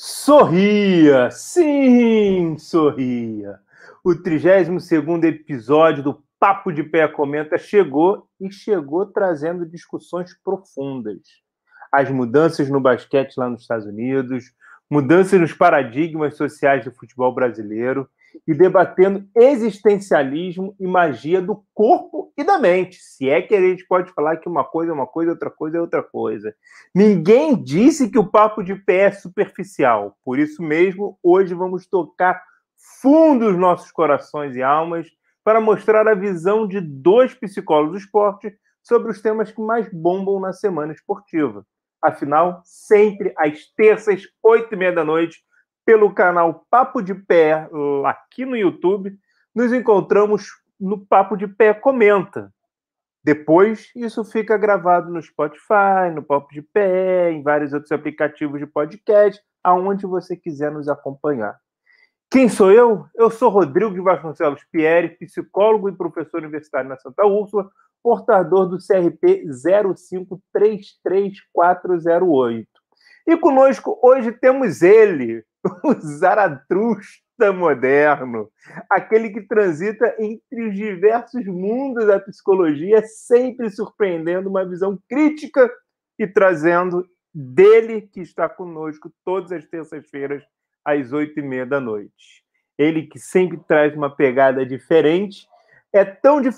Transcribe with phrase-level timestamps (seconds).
[0.00, 1.28] Sorria!
[1.32, 3.58] Sim, sorria!
[4.04, 11.18] O 32º episódio do Papo de Pé Comenta chegou e chegou trazendo discussões profundas.
[11.90, 14.44] As mudanças no basquete lá nos Estados Unidos,
[14.88, 18.08] mudanças nos paradigmas sociais do futebol brasileiro
[18.46, 22.96] e debatendo existencialismo e magia do corpo e da mente.
[22.98, 25.78] Se é que a gente pode falar que uma coisa é uma coisa, outra coisa
[25.78, 26.54] é outra coisa.
[26.94, 30.16] Ninguém disse que o papo de pé é superficial.
[30.24, 32.42] Por isso mesmo, hoje vamos tocar
[33.00, 35.06] fundo os nossos corações e almas
[35.44, 38.52] para mostrar a visão de dois psicólogos do esporte
[38.82, 41.66] sobre os temas que mais bombam na semana esportiva.
[42.02, 45.38] Afinal, sempre às terças, oito e meia da noite,
[45.88, 47.66] pelo canal Papo de Pé
[48.04, 49.16] aqui no YouTube.
[49.54, 52.52] Nos encontramos no Papo de Pé Comenta.
[53.24, 58.66] Depois, isso fica gravado no Spotify, no Papo de Pé, em vários outros aplicativos de
[58.66, 61.56] podcast, aonde você quiser nos acompanhar.
[62.30, 63.06] Quem sou eu?
[63.16, 67.66] Eu sou Rodrigo de Vasconcelos Pierre, psicólogo e professor universitário na Santa Úrsula,
[68.02, 69.46] portador do CRP
[70.54, 72.66] 0533408.
[73.26, 75.44] E conosco hoje temos ele,
[75.84, 77.18] o Zaratrusta
[77.54, 78.50] moderno,
[78.90, 85.70] aquele que transita entre os diversos mundos da psicologia, sempre surpreendendo uma visão crítica
[86.18, 90.42] e trazendo dele que está conosco todas as terças-feiras
[90.84, 92.44] às oito e meia da noite.
[92.76, 95.46] Ele que sempre traz uma pegada diferente,
[95.92, 96.56] é tão diferente